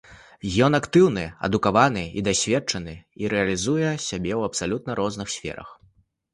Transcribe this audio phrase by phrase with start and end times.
[0.67, 5.81] Ён актыўны, адукаваны і дасведчаны, і рэалізуе сябе ў абсалютна розных сферах.